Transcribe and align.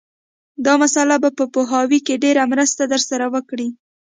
دا 0.65 0.73
مسأله 0.83 1.15
به 1.23 1.29
په 1.37 1.45
پوهاوي 1.53 1.99
کې 2.05 2.21
ډېره 2.23 2.43
مرسته 2.53 2.83
در 2.91 3.01
سره 3.09 3.25
وکړي 3.33 3.67